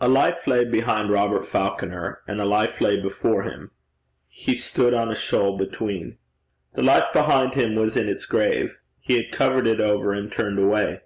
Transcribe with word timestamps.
A 0.00 0.08
life 0.08 0.46
lay 0.46 0.64
behind 0.64 1.10
Robert 1.10 1.44
Falconer, 1.44 2.22
and 2.26 2.40
a 2.40 2.46
life 2.46 2.80
lay 2.80 2.98
before 2.98 3.42
him. 3.42 3.72
He 4.26 4.54
stood 4.54 4.94
on 4.94 5.10
a 5.10 5.14
shoal 5.14 5.58
between. 5.58 6.16
The 6.76 6.82
life 6.82 7.12
behind 7.12 7.52
him 7.52 7.74
was 7.74 7.94
in 7.94 8.08
its 8.08 8.24
grave. 8.24 8.78
He 9.00 9.16
had 9.16 9.32
covered 9.32 9.66
it 9.66 9.82
over 9.82 10.14
and 10.14 10.32
turned 10.32 10.58
away. 10.58 11.02